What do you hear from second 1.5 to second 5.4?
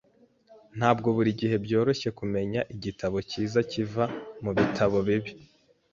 byoroshye kumenya igitabo cyiza kiva mubitabo bibi.